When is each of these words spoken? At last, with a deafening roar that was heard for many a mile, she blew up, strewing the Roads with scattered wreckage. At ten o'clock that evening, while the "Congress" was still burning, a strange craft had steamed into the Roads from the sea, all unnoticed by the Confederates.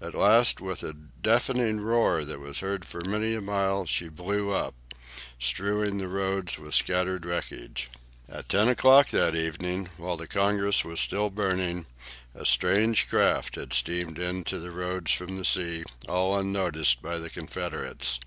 At 0.00 0.14
last, 0.14 0.62
with 0.62 0.82
a 0.82 0.94
deafening 0.94 1.80
roar 1.80 2.24
that 2.24 2.40
was 2.40 2.60
heard 2.60 2.86
for 2.86 3.02
many 3.02 3.34
a 3.34 3.42
mile, 3.42 3.84
she 3.84 4.08
blew 4.08 4.50
up, 4.50 4.74
strewing 5.38 5.98
the 5.98 6.08
Roads 6.08 6.58
with 6.58 6.74
scattered 6.74 7.26
wreckage. 7.26 7.88
At 8.30 8.48
ten 8.48 8.70
o'clock 8.70 9.10
that 9.10 9.34
evening, 9.36 9.90
while 9.98 10.16
the 10.16 10.26
"Congress" 10.26 10.86
was 10.86 11.00
still 11.00 11.28
burning, 11.28 11.84
a 12.34 12.46
strange 12.46 13.10
craft 13.10 13.56
had 13.56 13.74
steamed 13.74 14.18
into 14.18 14.58
the 14.58 14.70
Roads 14.70 15.12
from 15.12 15.36
the 15.36 15.44
sea, 15.44 15.84
all 16.08 16.38
unnoticed 16.38 17.02
by 17.02 17.18
the 17.18 17.28
Confederates. 17.28 18.20